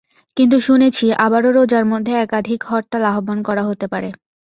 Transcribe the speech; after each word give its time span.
কিন্তু 0.37 0.57
শুনেছি, 0.59 1.05
আবারও 1.25 1.49
রোজার 1.51 1.85
মধ্যে 1.91 2.13
একাধিক 2.17 2.59
হরতাল 2.69 3.03
আহ্বান 3.11 3.39
করা 3.47 3.63
হতে 3.69 3.85
পারে। 3.93 4.09